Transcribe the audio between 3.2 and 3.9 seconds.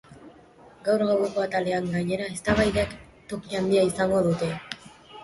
toki handia